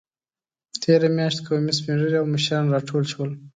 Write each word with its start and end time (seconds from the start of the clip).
تېره 0.81 1.09
میاشت 1.17 1.39
قومي 1.47 1.73
سپینږیري 1.79 2.17
او 2.21 2.27
مشران 2.33 2.65
راټول 2.75 3.03
شول. 3.11 3.29